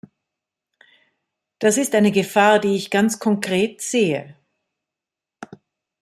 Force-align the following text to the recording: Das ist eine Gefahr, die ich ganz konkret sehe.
Das 1.59 1.77
ist 1.77 1.93
eine 1.93 2.11
Gefahr, 2.11 2.57
die 2.57 2.75
ich 2.75 2.89
ganz 2.89 3.19
konkret 3.19 3.81
sehe. 3.81 4.35